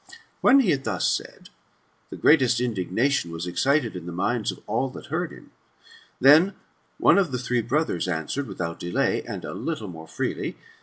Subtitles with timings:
[0.41, 1.49] When he had thus said,
[2.09, 5.51] the greatest indignation was excited in the minds of all that heard him.
[6.19, 6.55] Then
[6.97, 10.57] one of the three brothers answered, without delay, and a little more freely.